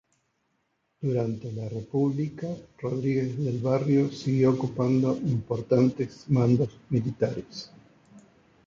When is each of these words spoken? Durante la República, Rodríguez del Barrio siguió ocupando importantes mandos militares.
Durante 0.99 1.51
la 1.51 1.69
República, 1.69 2.47
Rodríguez 2.79 3.37
del 3.37 3.59
Barrio 3.59 4.11
siguió 4.11 4.49
ocupando 4.49 5.15
importantes 5.15 6.23
mandos 6.27 6.69
militares. 6.89 7.69